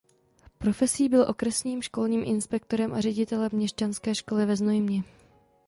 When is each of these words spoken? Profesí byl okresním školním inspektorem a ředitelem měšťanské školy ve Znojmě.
Profesí 0.57 1.09
byl 1.09 1.25
okresním 1.29 1.81
školním 1.81 2.23
inspektorem 2.25 2.93
a 2.93 3.01
ředitelem 3.01 3.49
měšťanské 3.53 4.15
školy 4.15 4.45
ve 4.45 4.55
Znojmě. 4.55 5.03